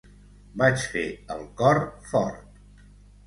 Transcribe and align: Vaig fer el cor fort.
Vaig 0.61 0.85
fer 0.93 1.03
el 1.35 1.45
cor 1.61 1.81
fort. 2.13 2.59